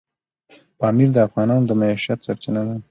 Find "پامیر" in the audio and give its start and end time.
0.79-1.09